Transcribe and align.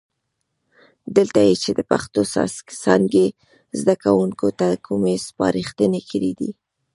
دلته 1.17 1.39
یې 1.47 1.55
چې 1.63 1.69
د 1.77 1.79
پښتو 1.91 2.21
څانګې 2.83 3.27
زده 3.79 3.95
کوونکو 4.03 4.47
ته 4.59 4.67
کومې 4.85 5.15
سپارښتنې 5.27 6.01
کړي 6.11 6.31
دي، 6.39 6.51